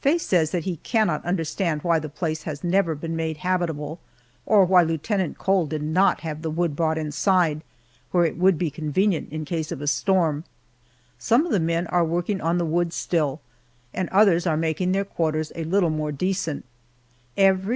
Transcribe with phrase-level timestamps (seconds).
[0.00, 4.00] Faye says that he cannot understand why the place has never been made habitable,
[4.44, 7.62] or why Lieutenant Cole did not have the wood brought inside,
[8.10, 10.42] where it would be convenient in case of a storm.
[11.20, 13.40] Some of the men are working at the wood still,
[13.94, 16.64] and others are making their quarters' a little more decent.